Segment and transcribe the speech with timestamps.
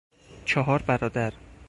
[0.45, 1.33] چهار برادر